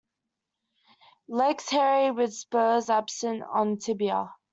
[1.27, 4.31] Legs hairy with spurs absent on tibia.